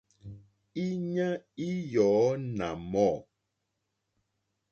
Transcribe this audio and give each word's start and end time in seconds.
Íɲá 0.87 1.27
í 1.67 1.69
yɔ̀ɔ́ 1.91 2.29
nà 2.57 2.67
mɔ̂. 2.91 3.11